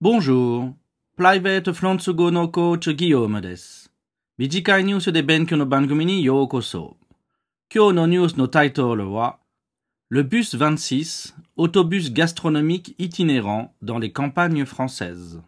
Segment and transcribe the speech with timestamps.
[0.00, 0.74] Bonjour.
[1.16, 3.90] Private Frontsugo no coach Guillaume des.
[4.38, 6.96] 短いニュースで勉強の番組にようこそ。
[7.74, 9.40] 今日のニュースのタイトルは、
[10.08, 15.42] Le bus 26, autobus gastronomique itinérant dans les campagnes françaises.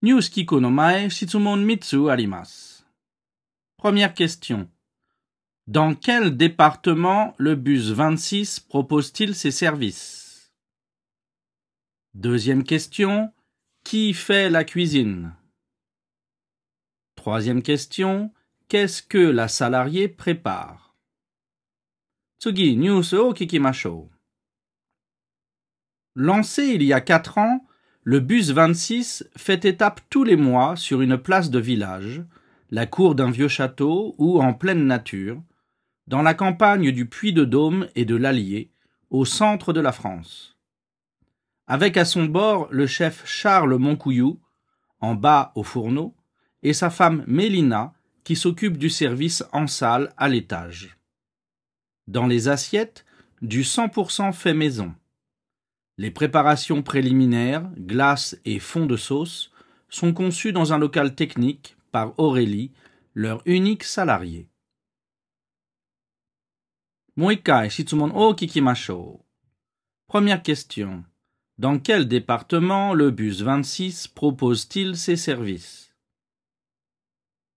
[0.00, 2.82] News Kiko no mae, shitsumon mitsu arimasu.
[3.76, 4.70] Première question.
[5.66, 10.52] Dans quel département le bus 26 propose-t-il ses services?
[12.14, 13.32] Deuxième question.
[13.84, 15.34] Qui fait la cuisine?
[17.14, 18.32] Troisième question.
[18.68, 20.96] Qu'est-ce que la salariée prépare?
[22.40, 24.10] Tsugi, news o kikimasho.
[26.14, 27.66] Lancé il y a quatre ans,
[28.02, 32.24] le bus 26 fait étape tous les mois sur une place de village,
[32.70, 35.42] la cour d'un vieux château ou en pleine nature,
[36.06, 38.70] dans la campagne du Puy-de-Dôme et de l'Allier,
[39.10, 40.56] au centre de la France.
[41.66, 44.40] Avec à son bord le chef Charles Moncouillou,
[45.00, 46.14] en bas au fourneau,
[46.62, 47.92] et sa femme Mélina,
[48.24, 50.96] qui s'occupe du service en salle à l'étage.
[52.06, 53.04] Dans les assiettes,
[53.42, 54.94] du 100% fait maison.
[55.96, 59.50] Les préparations préliminaires, glace et fond de sauce,
[59.88, 62.72] sont conçues dans un local technique par Aurélie,
[63.14, 64.48] leur unique salarié.
[67.22, 68.34] Oh,
[70.06, 71.04] Première question.
[71.58, 75.94] Dans quel département le bus 26 propose-t-il ses services?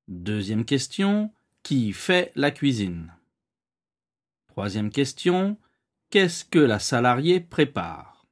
[0.09, 1.31] Deuxième question.
[1.61, 3.13] Qui fait la cuisine?
[4.49, 5.57] Troisième question.
[6.09, 8.27] Qu'est-ce que la salariée prépare?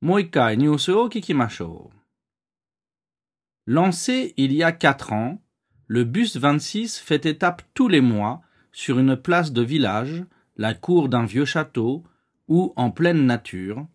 [0.00, 1.92] Moikai Nyuseo oh, Kikimasho.
[3.66, 5.40] Lancé il y a quatre ans,
[5.86, 8.42] le bus 26 fait étape tous les mois
[8.72, 10.24] sur une place de village,
[10.56, 12.04] la cour d'un vieux château
[12.48, 13.86] ou en pleine nature,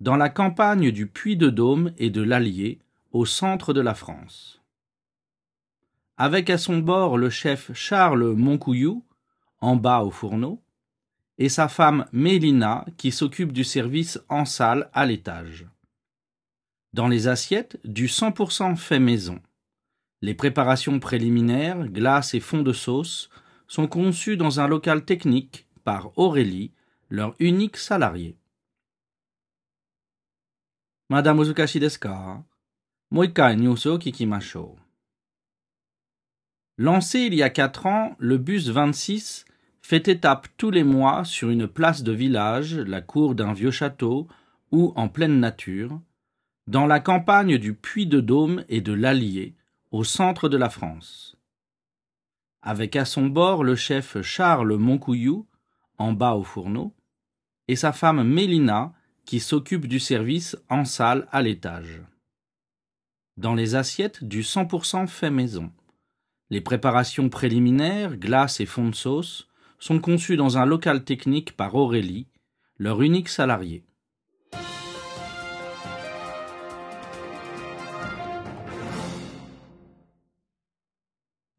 [0.00, 2.78] dans la campagne du Puy-de-Dôme et de l'Allier,
[3.12, 4.60] au centre de la France.
[6.16, 9.04] Avec à son bord le chef Charles Moncouillou,
[9.60, 10.60] en bas au fourneau,
[11.38, 15.66] et sa femme Mélina qui s'occupe du service en salle à l'étage.
[16.92, 19.40] Dans les assiettes, du 100% fait maison.
[20.22, 23.30] Les préparations préliminaires, glace et fond de sauce,
[23.74, 26.70] sont conçus dans un local technique par Aurélie,
[27.10, 28.36] leur unique salarié.
[31.10, 31.80] Madame Uzukashi.
[36.78, 39.44] Lancé il y a quatre ans, le bus 26
[39.82, 44.28] fait étape tous les mois sur une place de village, la cour d'un vieux château
[44.70, 46.00] ou en pleine nature,
[46.68, 49.56] dans la campagne du Puy-de-Dôme et de l'Allier,
[49.90, 51.36] au centre de la France
[52.64, 55.46] avec à son bord le chef Charles Moncouillou,
[55.98, 56.94] en bas au fourneau,
[57.68, 58.94] et sa femme Mélina,
[59.26, 62.02] qui s'occupe du service en salle à l'étage.
[63.36, 65.70] Dans les assiettes, du 100% fait maison.
[66.48, 69.48] Les préparations préliminaires, glace et fond de sauce,
[69.78, 72.28] sont conçues dans un local technique par Aurélie,
[72.78, 73.84] leur unique salarié.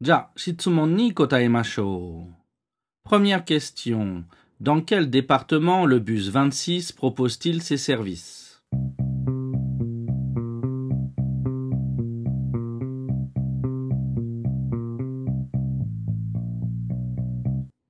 [0.04, 1.14] Ja, shitsumon ni.
[3.02, 4.24] Première question.
[4.60, 8.62] Dans quel département le bus 26 propose-t-il ses services?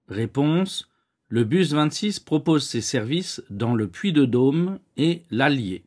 [0.06, 0.88] Réponse.
[1.28, 5.84] Le bus 26 propose ses services dans le Puy-de-Dôme et l'Allier.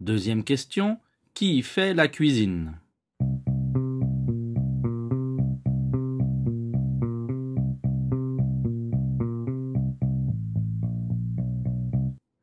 [0.00, 0.98] Deuxième question.
[1.34, 2.78] Qui fait la cuisine?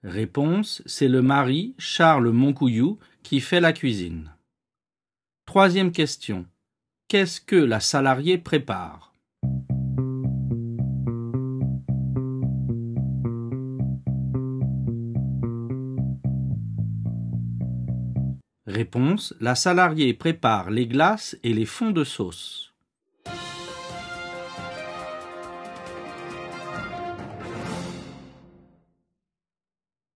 [0.09, 4.31] Réponse, c'est le mari, Charles Moncouillou, qui fait la cuisine.
[5.45, 6.47] Troisième question.
[7.07, 9.13] Qu'est-ce que la salariée prépare?
[18.65, 22.68] Réponse La salariée prépare les glaces et les fonds de sauce.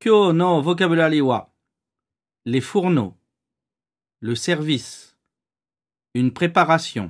[0.03, 1.21] Kyo no vocabulary
[2.43, 3.15] les fourneaux,
[4.19, 5.15] le service,
[6.13, 7.09] une préparation,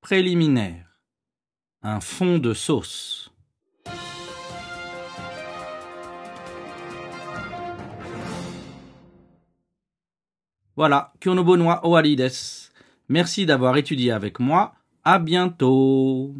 [0.00, 1.00] préliminaire,
[1.82, 3.32] un fond de sauce.
[10.76, 12.70] Voilà, Kyonobo no wa owari desu.
[13.08, 14.72] Merci d'avoir étudié avec moi.
[15.02, 16.32] À bientôt.